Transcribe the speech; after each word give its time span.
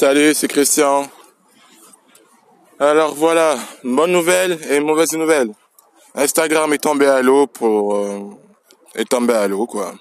Salut, 0.00 0.32
c'est 0.32 0.46
Christian. 0.46 1.08
Alors 2.78 3.16
voilà, 3.16 3.58
bonne 3.82 4.12
nouvelle 4.12 4.56
et 4.70 4.78
mauvaise 4.78 5.12
nouvelle. 5.14 5.50
Instagram 6.14 6.72
est 6.72 6.78
tombé 6.78 7.06
à 7.06 7.20
l'eau 7.20 7.48
pour 7.48 7.96
euh, 7.96 8.20
est 8.94 9.08
tombé 9.08 9.34
à 9.34 9.48
l'eau 9.48 9.66
quoi. 9.66 9.94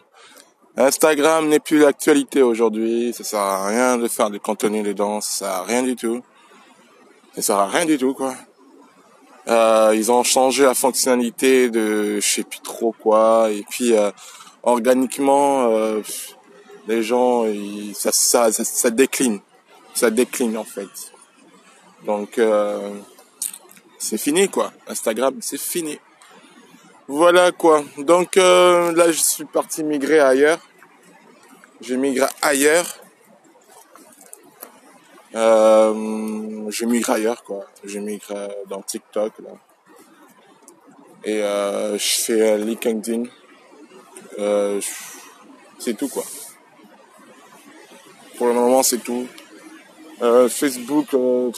Instagram 0.78 1.47
n'est 1.47 1.60
plus 1.60 1.79
l'actualité 1.79 2.44
aujourd'hui, 2.44 3.12
ça 3.12 3.23
sert 3.23 3.39
à 3.39 3.65
rien 3.65 3.97
de 3.97 4.07
faire 4.07 4.29
du 4.29 4.39
contenu 4.39 4.83
dedans, 4.83 5.20
ça 5.20 5.31
sert 5.31 5.47
à 5.47 5.63
rien 5.63 5.81
du 5.81 5.96
tout. 5.96 6.21
Ça 7.33 7.41
sert 7.41 7.57
à 7.57 7.67
rien 7.67 7.85
du 7.85 7.97
tout 7.97 8.13
quoi. 8.13 8.35
Euh, 9.47 9.93
ils 9.95 10.11
ont 10.11 10.23
changé 10.23 10.63
la 10.63 10.75
fonctionnalité 10.75 11.71
de 11.71 12.19
je 12.19 12.29
sais 12.35 12.43
plus 12.43 12.59
trop 12.59 12.91
quoi 12.91 13.49
et 13.49 13.65
puis 13.67 13.97
euh, 13.97 14.11
organiquement 14.61 15.71
les 16.88 17.02
gens 17.02 17.45
ça 17.95 18.91
décline 18.91 19.41
ça 19.98 20.11
décline 20.11 20.55
en 20.57 20.63
fait. 20.63 21.11
Donc 22.05 22.38
euh, 22.38 22.93
c'est 23.97 24.19
fini 24.19 24.47
quoi. 24.47 24.71
Instagram, 24.88 25.35
c'est 25.41 25.59
fini. 25.59 25.97
Voilà 27.07 27.51
quoi. 27.51 27.83
Donc 27.97 28.38
euh, 28.38 28.91
là, 28.91 29.11
je 29.11 29.19
suis 29.19 29.45
parti 29.45 29.83
migrer 29.83 30.19
ailleurs. 30.19 30.59
J'ai 31.81 31.97
migré 31.97 32.27
ailleurs. 32.43 32.99
Euh, 35.33 36.69
je 36.69 36.85
migre 36.85 37.09
ailleurs 37.09 37.43
quoi. 37.43 37.66
Je 37.83 37.97
migre 37.97 38.49
dans 38.69 38.83
TikTok 38.83 39.33
là. 39.39 39.53
Et 41.23 41.41
euh, 41.41 41.97
je 41.97 42.21
fais 42.21 42.57
LinkedIn. 42.59 43.23
Euh, 44.38 44.79
c'est 45.79 45.97
tout 45.97 46.07
quoi. 46.07 46.23
Pour 48.38 48.45
le 48.45 48.53
moment, 48.53 48.83
c'est 48.83 48.99
tout. 48.99 49.27
Euh, 50.21 50.49
Facebook, 50.49 51.13
euh, 51.13 51.52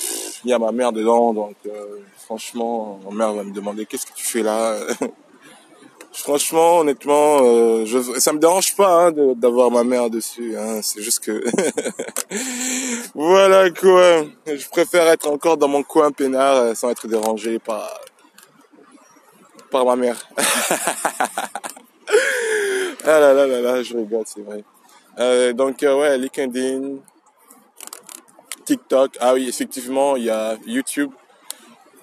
il 0.44 0.49
y 0.49 0.54
a 0.54 0.59
ma 0.59 0.72
mère 0.72 0.91
dedans, 0.91 1.34
donc 1.34 1.55
euh, 1.66 2.00
franchement, 2.17 3.00
ma 3.09 3.16
mère 3.16 3.33
va 3.33 3.44
me 3.44 3.53
demander 3.53 3.86
qu'est-ce 3.86 4.06
que 4.06 4.14
tu 4.14 4.25
fais 4.25 4.42
là? 4.42 4.78
franchement, 6.11 6.80
honnêtement, 6.80 7.39
euh, 7.44 7.86
je, 7.86 8.00
ça 8.20 8.33
me 8.33 8.39
dérange 8.39 8.75
pas 8.75 9.08
hein, 9.08 9.11
d'avoir 9.36 9.72
ma 9.72 9.83
mère 9.83 10.09
dessus. 10.09 10.58
Hein, 10.58 10.81
c'est 10.81 11.02
juste 11.02 11.23
que 11.23 11.44
voilà 13.16 13.70
quoi. 13.70 14.25
Je 14.45 14.67
préfère 14.70 15.08
être 15.08 15.28
encore 15.28 15.58
dans 15.58 15.67
mon 15.67 15.83
coin 15.83 16.11
peinard 16.11 16.55
euh, 16.58 16.73
sans 16.73 16.89
être 16.89 17.08
dérangé 17.08 17.59
par 17.59 17.89
par 19.72 19.86
ma 19.86 19.95
mère. 19.95 20.17
ah 23.05 23.20
là 23.20 23.33
là 23.33 23.48
là 23.48 23.61
là, 23.61 23.83
je 23.83 23.95
rigole, 23.95 24.23
c'est 24.26 24.42
vrai. 24.42 24.64
Euh, 25.20 25.53
donc 25.53 25.83
euh, 25.83 26.00
ouais, 26.00 26.17
LinkedIn, 26.17 26.98
TikTok. 28.70 29.17
Ah 29.20 29.34
oui, 29.34 29.50
effectivement, 29.50 30.16
il 30.16 30.25
y 30.25 30.30
a 30.30 30.56
YouTube. 30.67 31.09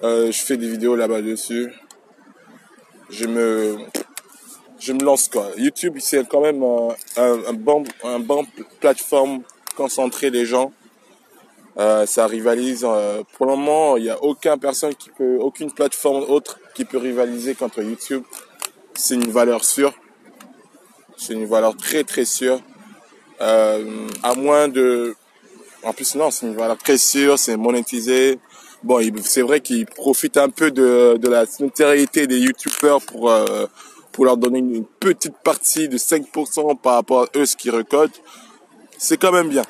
Euh, 0.03 0.33
je 0.33 0.41
fais 0.41 0.57
des 0.57 0.67
vidéos 0.67 0.97
là-bas 0.97 1.21
dessus. 1.21 1.71
Je 3.09 3.25
me, 3.25 3.77
je 4.77 4.91
me 4.91 5.01
lance 5.01 5.29
quoi. 5.29 5.47
YouTube, 5.55 5.95
c'est 5.99 6.27
quand 6.27 6.41
même 6.41 6.61
un, 6.61 7.49
un 7.51 7.53
bon, 7.53 7.85
un 8.03 8.19
bon 8.19 8.45
plateforme 8.81 9.43
concentré 9.77 10.29
des 10.29 10.45
gens. 10.45 10.73
Euh, 11.77 12.05
ça 12.05 12.27
rivalise. 12.27 12.83
euh, 12.83 13.23
pour 13.37 13.45
le 13.45 13.55
moment, 13.55 13.95
il 13.95 14.03
n'y 14.03 14.09
a 14.09 14.21
aucune 14.21 14.59
personne 14.59 14.93
qui 14.93 15.09
peut, 15.09 15.37
aucune 15.39 15.71
plateforme 15.71 16.23
autre 16.29 16.59
qui 16.75 16.83
peut 16.83 16.97
rivaliser 16.97 17.55
contre 17.55 17.81
YouTube. 17.81 18.23
C'est 18.93 19.15
une 19.15 19.31
valeur 19.31 19.63
sûre. 19.63 19.93
C'est 21.15 21.31
une 21.31 21.45
valeur 21.45 21.77
très 21.77 22.03
très 22.03 22.25
sûre. 22.25 22.59
À 23.39 24.33
moins 24.35 24.67
de, 24.67 25.15
en 25.83 25.93
plus, 25.93 26.15
non, 26.15 26.31
c'est 26.31 26.47
très 26.83 26.97
sûre, 26.97 27.37
c'est 27.37 27.55
monétisé. 27.55 28.39
Bon, 28.83 28.99
c'est 29.23 29.41
vrai 29.41 29.61
qu'ils 29.61 29.85
profitent 29.85 30.37
un 30.37 30.49
peu 30.49 30.71
de, 30.71 31.19
la 31.27 31.45
notoriété 31.59 32.27
des 32.27 32.39
youtubeurs 32.39 33.01
pour, 33.01 33.29
euh, 33.29 33.65
leur 34.19 34.37
donner 34.37 34.59
une, 34.59 34.85
petite 34.99 35.37
partie 35.43 35.87
de 35.87 35.97
5% 35.97 36.77
par 36.79 36.95
rapport 36.95 37.23
à 37.23 37.27
eux, 37.35 37.45
ce 37.45 37.55
qu'ils 37.55 37.75
récoltent. 37.75 38.21
C'est 38.97 39.17
quand 39.17 39.31
même 39.31 39.49
bien. 39.49 39.63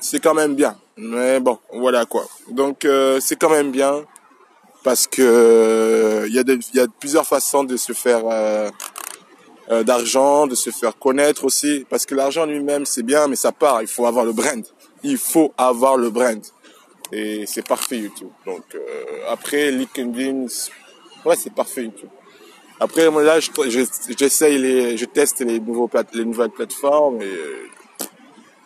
C'est 0.00 0.20
quand 0.20 0.34
même 0.34 0.54
bien. 0.54 0.76
Mais 0.98 1.40
bon, 1.40 1.58
voilà 1.72 2.04
quoi. 2.04 2.26
Donc, 2.50 2.84
euh, 2.84 3.20
c'est 3.20 3.36
quand 3.36 3.48
même 3.48 3.70
bien 3.70 4.04
parce 4.84 5.06
que 5.06 5.22
euh, 5.22 6.26
il 6.28 6.34
y, 6.34 6.76
y 6.76 6.80
a 6.80 6.86
plusieurs 6.98 7.26
façons 7.26 7.64
de 7.64 7.76
se 7.78 7.92
faire 7.94 8.22
d'argent, 9.84 10.46
de 10.46 10.54
se 10.54 10.70
faire 10.70 10.98
connaître 10.98 11.44
aussi. 11.44 11.86
Parce 11.88 12.04
que 12.04 12.14
l'argent 12.14 12.44
lui-même, 12.44 12.84
c'est 12.84 13.02
bien, 13.02 13.28
mais 13.28 13.36
ça 13.36 13.52
part. 13.52 13.80
Il 13.80 13.88
faut 13.88 14.04
avoir 14.04 14.26
le 14.26 14.32
brand. 14.32 14.64
Il 15.02 15.18
faut 15.18 15.52
avoir 15.56 15.96
le 15.96 16.10
brand. 16.10 16.44
Et 17.12 17.44
c'est 17.46 17.66
parfait 17.66 17.98
YouTube. 17.98 18.30
Donc 18.46 18.62
euh, 18.74 18.80
après 19.28 19.70
LinkedIn, 19.72 20.46
ouais, 21.24 21.36
c'est 21.36 21.52
parfait 21.52 21.84
YouTube. 21.84 22.10
Après 22.78 23.10
moi 23.10 23.22
là, 23.22 23.40
je- 23.40 23.50
je- 23.68 24.14
j'essaye 24.16 24.58
les, 24.58 24.96
je 24.96 25.04
teste 25.06 25.40
les 25.40 25.58
nouveaux 25.60 25.90
les 26.14 26.24
nouvelles 26.24 26.50
plateformes 26.50 27.20
et 27.20 27.26
euh, 27.26 27.66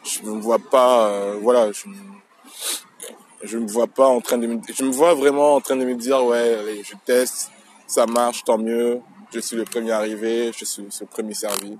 je 0.04 0.22
me 0.22 0.38
vois 0.40 0.58
pas, 0.58 1.08
euh, 1.08 1.38
voilà, 1.40 1.72
je, 1.72 3.56
me- 3.56 3.66
vois 3.66 3.86
pas 3.86 4.06
en 4.06 4.20
train 4.20 4.38
de 4.38 4.46
me, 4.46 4.60
je 4.72 4.84
me 4.84 4.90
vois 4.92 5.14
vraiment 5.14 5.54
en 5.54 5.60
train 5.60 5.76
de 5.76 5.84
me 5.84 5.94
dire 5.94 6.22
ouais, 6.24 6.82
je 6.84 6.94
teste, 7.04 7.50
ça 7.86 8.06
marche, 8.06 8.44
tant 8.44 8.58
mieux. 8.58 9.00
Je 9.32 9.40
suis 9.40 9.56
le 9.56 9.64
premier 9.64 9.90
arrivé, 9.90 10.52
je 10.56 10.64
suis 10.64 10.82
le 11.00 11.06
premier 11.06 11.34
servi. 11.34 11.76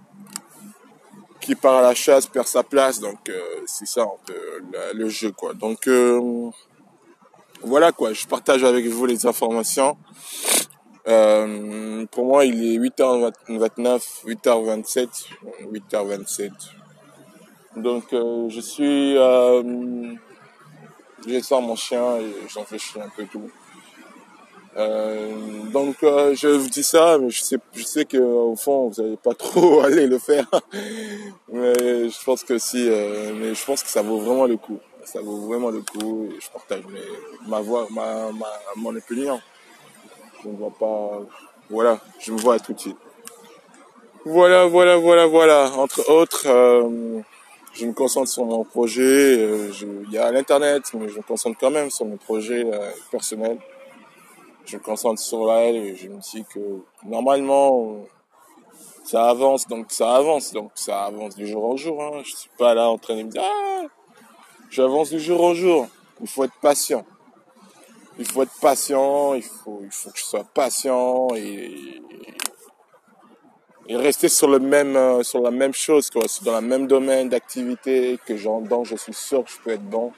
Qui 1.44 1.54
part 1.56 1.74
à 1.74 1.82
la 1.82 1.94
chasse 1.94 2.26
perd 2.26 2.46
sa 2.46 2.62
place, 2.62 3.00
donc 3.00 3.28
euh, 3.28 3.38
c'est 3.66 3.86
ça 3.86 4.00
un 4.00 4.16
peu 4.24 4.34
le, 4.94 5.08
jeu 5.10 5.30
quoi. 5.30 5.52
Donc 5.52 5.86
euh, 5.88 6.48
voilà 7.62 7.92
quoi, 7.92 8.14
je 8.14 8.26
partage 8.26 8.64
avec 8.64 8.86
vous 8.86 9.04
les 9.04 9.26
informations. 9.26 9.98
Euh, 11.06 12.06
pour 12.06 12.24
moi, 12.24 12.46
il 12.46 12.64
est 12.64 12.78
8h29, 12.78 14.24
8h27, 14.24 15.26
8h27. 15.70 16.50
Donc 17.76 18.14
euh, 18.14 18.48
je 18.48 18.60
suis, 18.62 19.12
je 21.28 21.40
sors 21.42 21.60
mon 21.60 21.76
chien 21.76 22.16
et 22.20 22.32
j'en 22.48 22.64
fais 22.64 22.78
chier 22.78 23.02
un 23.02 23.10
peu 23.14 23.26
tout. 23.26 23.50
Euh, 24.76 25.30
donc 25.72 26.02
euh, 26.02 26.34
je 26.34 26.48
vous 26.48 26.68
dis 26.68 26.82
ça, 26.82 27.16
mais 27.18 27.30
je 27.30 27.40
sais, 27.42 27.58
je 27.74 27.84
sais 27.84 28.04
que 28.04 28.18
au 28.18 28.56
fond 28.56 28.88
vous 28.88 29.02
n'allez 29.02 29.16
pas 29.16 29.34
trop 29.44 29.80
aller 29.82 30.06
le 30.06 30.18
faire. 30.18 30.46
mais 31.52 31.74
je 32.08 32.24
pense 32.24 32.42
que 32.42 32.58
si, 32.58 32.88
euh, 32.88 33.32
mais 33.34 33.54
je 33.54 33.64
pense 33.64 33.82
que 33.82 33.88
ça 33.88 34.02
vaut 34.02 34.18
vraiment 34.18 34.46
le 34.46 34.56
coup. 34.56 34.78
Ça 35.04 35.20
vaut 35.20 35.36
vraiment 35.46 35.70
le 35.70 35.82
coup 35.82 36.28
et 36.34 36.40
je 36.40 36.50
partage 36.50 36.82
mes- 36.86 37.48
ma 37.48 37.60
voix, 37.60 37.86
ma, 37.90 38.32
ma, 38.32 38.46
mon 38.76 38.94
opinion. 38.96 39.38
Je 40.42 40.48
ne 40.48 40.56
vois 40.56 40.72
pas, 40.78 41.20
voilà, 41.70 42.00
je 42.18 42.32
me 42.32 42.38
vois 42.38 42.58
tout 42.58 42.72
de 42.72 42.80
suite. 42.80 42.96
Voilà, 44.24 44.66
voilà, 44.66 44.96
voilà, 44.96 45.26
voilà. 45.26 45.70
Entre 45.76 46.08
autres, 46.10 46.46
euh, 46.46 47.20
je 47.74 47.86
me 47.86 47.92
concentre 47.92 48.28
sur 48.28 48.44
mon 48.46 48.64
projet. 48.64 49.70
je- 49.72 49.86
Il 50.06 50.12
y 50.12 50.18
a 50.18 50.32
l'internet, 50.32 50.82
mais 50.94 51.08
je 51.08 51.16
me 51.18 51.22
concentre 51.22 51.58
quand 51.60 51.70
même 51.70 51.90
sur 51.90 52.06
mes 52.06 52.16
projets 52.16 52.64
euh, 52.64 52.90
personnels. 53.10 53.58
Je 54.66 54.76
me 54.76 54.82
concentre 54.82 55.20
sur 55.20 55.52
elle 55.52 55.76
et 55.76 55.96
je 55.96 56.08
me 56.08 56.18
dis 56.18 56.44
que 56.44 56.60
normalement 57.04 58.04
ça 59.04 59.28
avance, 59.28 59.66
donc 59.66 59.86
ça 59.90 60.14
avance, 60.14 60.52
donc 60.52 60.70
ça 60.74 61.04
avance 61.04 61.36
du 61.36 61.46
jour 61.46 61.64
au 61.64 61.76
jour. 61.76 62.02
Hein. 62.02 62.22
Je 62.24 62.34
suis 62.34 62.50
pas 62.58 62.74
là 62.74 62.88
en 62.88 62.98
train 62.98 63.16
de 63.16 63.22
me 63.24 63.30
dire 63.30 63.42
ah, 63.44 63.82
j'avance 64.70 65.10
du 65.10 65.20
jour 65.20 65.40
au 65.40 65.54
jour. 65.54 65.88
Il 66.20 66.28
faut 66.28 66.44
être 66.44 66.58
patient. 66.60 67.04
Il 68.18 68.26
faut 68.26 68.42
être 68.42 68.58
patient. 68.60 69.34
Il 69.34 69.42
faut, 69.42 69.80
il 69.82 69.90
faut 69.90 70.10
que 70.10 70.18
je 70.18 70.24
sois 70.24 70.44
patient 70.44 71.28
et 71.34 72.00
rester 73.90 74.28
sur 74.28 74.48
le 74.48 74.58
même 74.58 74.96
euh, 74.96 75.22
sur 75.22 75.40
la 75.40 75.50
même 75.50 75.74
chose 75.74 76.10
quoi, 76.10 76.22
dans 76.42 76.60
le 76.60 76.66
même 76.66 76.86
domaine 76.86 77.28
d'activité 77.28 78.18
que 78.24 78.36
j'en 78.36 78.60
dont 78.60 78.84
je 78.84 78.96
suis 78.96 79.12
sûr 79.12 79.44
que 79.44 79.50
je 79.50 79.58
peux 79.58 79.70
être 79.70 79.84
bon. 79.84 80.12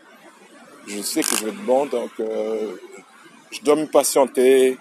Je 0.87 1.03
sais 1.03 1.23
que 1.23 1.35
je 1.37 1.45
vais 1.45 1.51
être 1.51 1.65
bon, 1.65 1.87
donc 1.87 2.11
euh, 2.21 2.77
je 3.51 3.61
dois 3.63 3.77
me 3.77 3.87
patienter, 3.87 4.79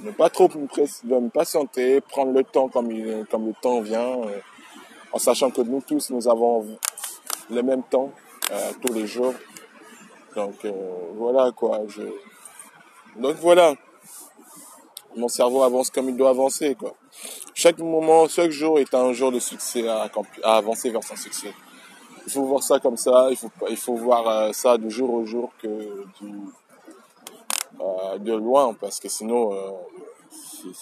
ne 0.00 0.10
pas 0.10 0.30
trop 0.30 0.48
me 0.54 0.66
presser, 0.66 1.00
je 1.02 1.08
dois 1.08 1.20
me 1.20 1.28
patienter, 1.28 2.00
prendre 2.00 2.32
le 2.32 2.44
temps 2.44 2.68
comme 2.68 2.90
le 2.90 3.52
temps 3.60 3.80
vient, 3.80 4.22
euh, 4.22 4.40
en 5.12 5.18
sachant 5.18 5.50
que 5.50 5.60
nous 5.62 5.80
tous 5.80 6.10
nous 6.10 6.28
avons 6.28 6.78
le 7.50 7.62
même 7.62 7.82
temps 7.82 8.12
euh, 8.52 8.72
tous 8.80 8.92
les 8.92 9.06
jours. 9.06 9.34
Donc 10.36 10.64
euh, 10.64 10.72
voilà 11.14 11.50
quoi. 11.52 11.80
Donc 13.16 13.36
voilà, 13.36 13.74
mon 15.16 15.28
cerveau 15.28 15.62
avance 15.62 15.90
comme 15.90 16.08
il 16.08 16.16
doit 16.16 16.30
avancer 16.30 16.74
quoi. 16.74 16.94
Chaque 17.54 17.78
moment, 17.78 18.28
chaque 18.28 18.50
jour 18.50 18.78
est 18.78 18.94
un 18.94 19.12
jour 19.12 19.32
de 19.32 19.40
succès 19.40 19.88
à, 19.88 20.08
avancer 20.44 20.90
vers 20.90 21.02
son 21.02 21.16
succès. 21.16 21.52
Il 22.26 22.32
faut 22.32 22.44
voir 22.44 22.62
ça 22.62 22.78
comme 22.78 22.96
ça, 22.96 23.28
il 23.30 23.76
faut, 23.76 23.94
voir 23.94 24.54
ça 24.54 24.76
de 24.76 24.88
jour 24.88 25.12
au 25.14 25.24
jour 25.24 25.50
que 25.60 26.04
du, 26.20 26.30
euh, 27.80 28.18
de 28.18 28.32
loin, 28.34 28.74
parce 28.74 28.98
que 29.00 29.08
sinon, 29.08 29.52
euh, 29.52 29.70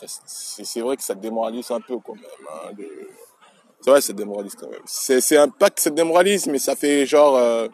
c'est- 0.07 0.81
vrai 0.81 0.97
que 0.97 1.03
ça 1.03 1.15
démoralise 1.15 1.71
un 1.71 1.81
peu 1.81 1.97
quand 1.99 2.15
même. 2.15 2.25
hein, 2.51 2.71
C'est 3.81 3.91
vrai, 3.91 4.01
ça 4.01 4.13
démoralise 4.13 4.55
quand 4.55 4.69
même. 4.71 4.81
C'est 4.87 5.37
un 5.37 5.49
pas 5.49 5.71
que 5.71 5.81
ça 5.81 5.91
démoralise, 5.91 6.47
mais 6.47 6.59
ça 6.59 6.75
fait 6.77 7.07
genre... 7.07 7.37
euh, 7.37 7.69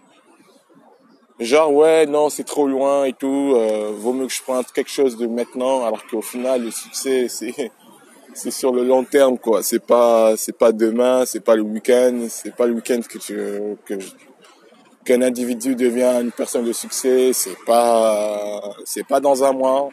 Genre, 1.41 1.73
ouais, 1.73 2.07
non, 2.07 2.29
c'est 2.29 2.45
trop 2.45 2.69
loin 2.69 3.05
et 3.05 3.15
tout, 3.15 3.57
vaut 3.97 4.13
mieux 4.13 4.27
que 4.27 4.33
je 4.33 4.43
prenne 4.43 4.63
quelque 4.73 4.91
chose 4.91 5.17
de 5.17 5.27
maintenant, 5.27 5.85
alors 5.85 6.07
qu'au 6.07 6.23
final, 6.23 6.63
le 6.63 6.71
succès, 6.71 7.27
c'est, 7.37 7.73
c'est 8.35 8.51
sur 8.53 8.73
le 8.73 8.85
long 8.85 9.03
terme, 9.03 9.39
quoi. 9.39 9.63
C'est 9.63 9.85
pas, 9.85 10.37
c'est 10.37 10.57
pas 10.57 10.71
demain, 10.73 11.25
c'est 11.27 11.41
pas 11.41 11.57
le 11.57 11.63
week-end, 11.63 12.27
c'est 12.29 12.55
pas 12.55 12.67
le 12.67 12.75
week-end 12.75 13.01
que 13.09 13.19
tu, 13.19 13.35
que 13.87 13.95
qu'un 15.05 15.23
individu 15.23 15.75
devient 15.75 16.21
une 16.23 16.33
personne 16.33 16.65
de 16.65 16.73
succès, 16.73 17.33
c'est 17.33 17.57
pas, 17.67 18.75
c'est 18.85 19.07
pas 19.07 19.21
dans 19.21 19.43
un 19.45 19.53
mois 19.53 19.89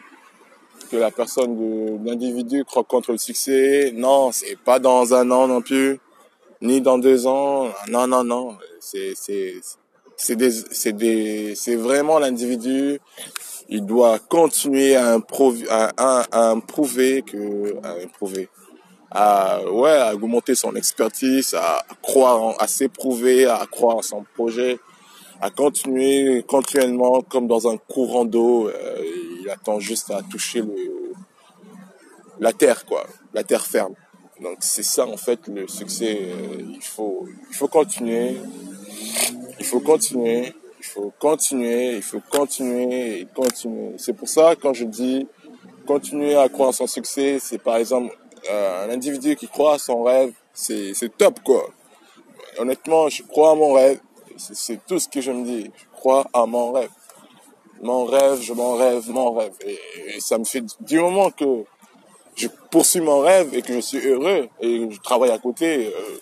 que 0.90 0.96
la 0.96 1.10
personne 1.10 1.56
de 1.56 2.08
l'individu 2.08 2.64
rencontre 2.66 3.12
le 3.12 3.18
succès. 3.18 3.92
Non, 3.94 4.32
c'est 4.32 4.58
pas 4.58 4.78
dans 4.78 5.14
un 5.14 5.30
an 5.30 5.46
non 5.46 5.62
plus, 5.62 5.98
ni 6.60 6.80
dans 6.80 6.98
deux 6.98 7.26
ans. 7.26 7.68
Non, 7.88 8.06
non, 8.06 8.24
non. 8.24 8.56
C'est, 8.80 9.14
vraiment 11.76 12.18
l'individu. 12.18 13.00
Il 13.68 13.86
doit 13.86 14.18
continuer 14.18 14.96
à 14.96 15.12
improuver, 15.12 15.66
à, 15.70 15.92
à, 15.96 16.56
que, 17.22 17.76
à 19.12 19.60
augmenter 20.14 20.56
son 20.56 20.74
expertise, 20.74 21.54
à 21.54 21.84
croire, 22.02 22.42
en, 22.42 22.56
à 22.56 22.66
s'éprouver, 22.66 23.46
à 23.46 23.64
croire 23.70 23.98
en 23.98 24.02
son 24.02 24.24
projet, 24.34 24.80
à 25.40 25.50
continuer 25.50 26.42
continuellement 26.46 27.20
comme 27.22 27.46
dans 27.46 27.68
un 27.68 27.76
courant 27.76 28.24
d'eau. 28.24 28.68
Euh, 28.68 29.02
il 29.40 29.48
attend 29.48 29.80
juste 29.80 30.10
à 30.10 30.22
toucher 30.22 30.60
le, 30.60 31.12
la 32.38 32.52
terre, 32.52 32.84
quoi, 32.84 33.06
la 33.32 33.42
terre 33.44 33.64
ferme. 33.64 33.94
Donc 34.40 34.58
c'est 34.60 34.82
ça 34.82 35.06
en 35.06 35.16
fait 35.16 35.48
le 35.48 35.66
succès. 35.68 36.18
Euh, 36.20 36.62
il 36.74 36.82
faut, 36.82 37.26
il 37.50 37.56
faut 37.56 37.68
continuer 37.68 38.36
il 39.58 39.66
faut 39.66 39.80
continuer, 39.80 40.54
il 40.78 40.84
faut 40.84 41.12
continuer, 41.18 41.96
il 41.96 42.02
faut 42.02 42.22
continuer 42.30 43.26
continuer. 43.34 43.92
C'est 43.98 44.14
pour 44.14 44.28
ça, 44.28 44.54
quand 44.60 44.72
je 44.72 44.84
dis 44.84 45.26
continuer 45.86 46.34
à 46.36 46.48
croire 46.48 46.70
en 46.70 46.72
son 46.72 46.86
succès, 46.86 47.38
c'est 47.40 47.58
par 47.58 47.76
exemple 47.76 48.16
euh, 48.50 48.86
un 48.86 48.90
individu 48.90 49.36
qui 49.36 49.48
croit 49.48 49.74
à 49.74 49.78
son 49.78 50.02
rêve, 50.02 50.32
c'est 50.54 51.16
top 51.16 51.40
quoi. 51.44 51.68
Honnêtement, 52.58 53.08
je 53.08 53.22
crois 53.22 53.52
à 53.52 53.54
mon 53.54 53.74
rêve, 53.74 54.00
c'est 54.52 54.84
tout 54.86 54.98
ce 54.98 55.08
que 55.08 55.20
je 55.20 55.30
me 55.30 55.44
dis. 55.44 55.70
Je 55.76 55.84
crois 55.92 56.26
à 56.32 56.46
mon 56.46 56.72
rêve. 56.72 56.90
Mon 57.82 58.04
rêve, 58.04 58.40
je 58.40 58.52
m'en 58.52 58.74
rêve, 58.74 59.08
mon 59.10 59.32
rêve. 59.32 59.52
Et, 59.66 60.20
ça 60.20 60.38
me 60.38 60.44
fait 60.44 60.62
du 60.80 60.98
moment 60.98 61.30
que 61.30 61.64
je 62.36 62.48
poursuis 62.70 63.00
mon 63.00 63.20
rêve 63.20 63.54
et 63.54 63.62
que 63.62 63.74
je 63.74 63.80
suis 63.80 64.06
heureux 64.06 64.48
et 64.60 64.90
je 64.90 65.00
travaille 65.00 65.30
à 65.30 65.38
côté, 65.38 65.86
euh, 65.86 66.18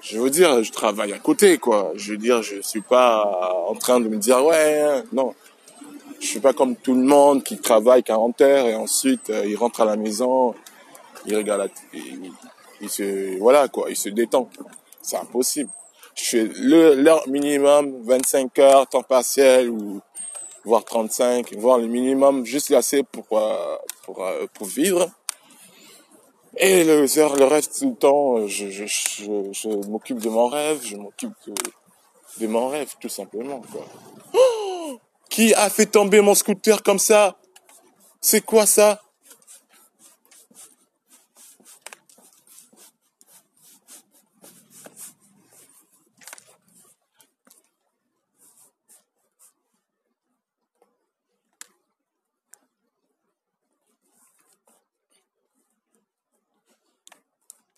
je 0.00 0.18
veux 0.18 0.30
dire, 0.30 0.62
je 0.62 0.72
travaille 0.72 1.12
à 1.12 1.18
côté, 1.18 1.58
quoi. 1.58 1.92
Je 1.94 2.12
veux 2.12 2.18
dire, 2.18 2.42
je 2.42 2.60
suis 2.60 2.80
pas 2.80 3.64
en 3.68 3.74
train 3.74 4.00
de 4.00 4.08
me 4.08 4.16
dire, 4.16 4.44
ouais, 4.44 5.02
non. 5.12 5.34
Je 6.20 6.26
suis 6.26 6.40
pas 6.40 6.54
comme 6.54 6.76
tout 6.76 6.94
le 6.94 7.02
monde 7.02 7.42
qui 7.42 7.58
travaille 7.58 8.02
40 8.02 8.40
heures 8.40 8.66
et 8.66 8.74
ensuite 8.74 9.28
euh, 9.28 9.44
il 9.46 9.56
rentre 9.56 9.82
à 9.82 9.84
la 9.84 9.96
maison, 9.96 10.54
il 11.26 11.36
regarde 11.36 11.70
il 12.80 12.90
se, 12.90 13.38
voilà, 13.38 13.68
quoi, 13.68 13.90
il 13.90 13.96
se 13.96 14.08
détend. 14.08 14.48
C'est 15.02 15.16
impossible. 15.16 15.70
Je 16.16 16.24
fais 16.24 16.44
l'heure 16.54 17.28
minimum, 17.28 18.02
25 18.04 18.58
heures, 18.58 18.88
temps 18.88 19.02
partiel 19.02 19.70
ou 19.70 20.00
voire 20.64 20.84
35, 20.84 21.54
voire 21.56 21.78
le 21.78 21.86
minimum 21.86 22.44
juste 22.44 22.70
assez 22.72 23.02
pour, 23.02 23.26
euh, 23.38 23.76
pour, 24.04 24.24
euh, 24.24 24.46
pour 24.54 24.66
vivre. 24.66 25.08
Et 26.58 26.84
le, 26.84 27.02
le 27.02 27.44
reste 27.44 27.84
du 27.84 27.94
temps, 27.94 28.46
je, 28.46 28.70
je, 28.70 28.86
je, 28.86 29.24
je 29.52 29.88
m'occupe 29.88 30.18
de 30.18 30.30
mon 30.30 30.48
rêve, 30.48 30.80
je 30.82 30.96
m'occupe 30.96 31.34
de, 31.46 31.54
de, 32.40 32.46
mon 32.46 32.68
rêve, 32.68 32.94
tout 32.98 33.10
simplement, 33.10 33.60
quoi. 33.70 33.84
Qui 35.28 35.52
a 35.52 35.68
fait 35.68 35.86
tomber 35.86 36.22
mon 36.22 36.34
scooter 36.34 36.82
comme 36.82 36.98
ça? 36.98 37.36
C'est 38.22 38.40
quoi 38.40 38.64
ça? 38.64 39.02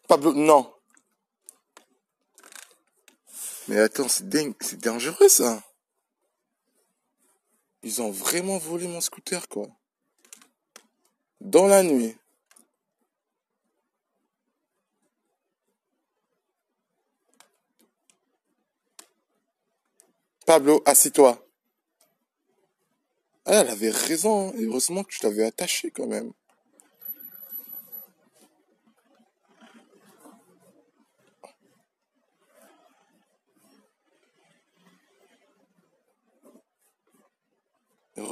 Pablo, 0.08 0.32
non. 0.32 0.72
Mais 3.68 3.78
attends, 3.78 4.08
c'est 4.08 4.24
c'est 4.60 4.80
dangereux 4.80 5.28
ça. 5.28 5.62
Ils 7.82 8.00
ont 8.00 8.10
vraiment 8.10 8.56
volé 8.56 8.88
mon 8.88 9.02
scooter, 9.02 9.46
quoi. 9.48 9.66
Dans 11.42 11.66
la 11.66 11.82
nuit. 11.82 12.16
Pablo, 20.46 20.82
assis-toi. 20.86 21.46
Ah, 23.44 23.60
elle 23.60 23.68
avait 23.68 23.90
raison. 23.90 24.48
Hein. 24.48 24.52
heureusement 24.58 25.04
que 25.04 25.12
tu 25.12 25.20
t'avais 25.20 25.44
attaché 25.44 25.90
quand 25.90 26.06
même. 26.06 26.32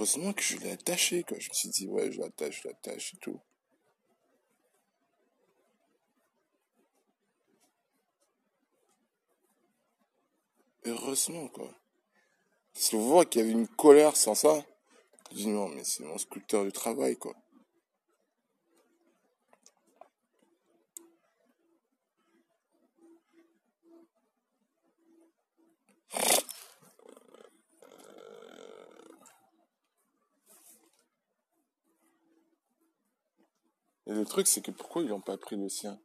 Heureusement 0.07 0.33
que 0.35 0.43
je 0.43 0.57
l'ai 0.59 0.71
attaché, 0.71 1.25
quoi. 1.25 1.37
Je 1.41 1.49
me 1.49 1.55
suis 1.55 1.69
dit, 1.69 1.89
ouais, 1.89 2.13
je 2.13 2.21
l'attache, 2.21 2.63
je 2.63 2.69
l'attache 2.69 3.15
et 3.15 3.17
tout. 3.17 3.41
Heureusement, 10.85 11.49
quoi. 11.49 11.69
Parce 12.73 12.95
vous 12.95 13.09
voyez 13.09 13.29
qu'il 13.29 13.41
y 13.41 13.45
avait 13.45 13.53
une 13.53 13.67
colère 13.67 14.15
sans 14.15 14.37
ça. 14.37 14.65
Je 15.33 15.39
dis, 15.39 15.49
non, 15.49 15.71
mais 15.71 15.83
c'est 15.83 16.05
mon 16.05 16.19
sculpteur 16.19 16.65
du 16.65 16.71
travail, 16.71 17.17
quoi. 17.17 17.35
Et 34.07 34.13
le 34.15 34.25
truc, 34.25 34.47
c'est 34.47 34.61
que 34.61 34.71
pourquoi 34.71 35.03
ils 35.03 35.09
n'ont 35.09 35.21
pas 35.21 35.37
pris 35.37 35.57
le 35.57 35.69
sien? 35.69 35.99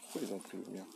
Pourquoi 0.00 0.22
ils 0.22 0.32
ont 0.32 0.38
pris 0.38 0.56
le 0.56 0.72
mien? 0.72 0.86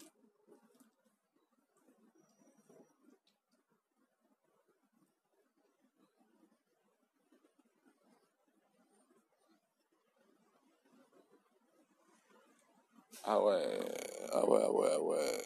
Ah 13.25 13.43
ouais, 13.45 13.79
ah 14.33 14.49
ouais, 14.49 14.67
ouais, 14.67 14.97
ouais. 14.97 15.45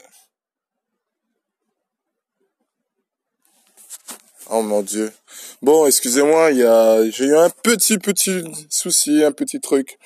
Oh 4.56 4.62
mon 4.62 4.82
dieu. 4.82 5.10
Bon, 5.62 5.84
excusez-moi, 5.84 6.52
j'ai 7.10 7.24
eu 7.24 7.36
un 7.36 7.50
petit 7.50 7.98
petit 7.98 8.44
souci, 8.70 9.24
un 9.24 9.32
petit 9.32 9.58
truc. 9.58 9.98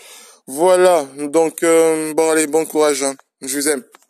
Voilà. 0.46 1.04
Donc 1.18 1.62
euh, 1.62 2.14
bon 2.14 2.30
allez, 2.30 2.46
bon 2.46 2.64
courage. 2.64 3.02
Hein. 3.02 3.14
Je 3.42 3.54
vous 3.54 3.68
aime. 3.68 3.84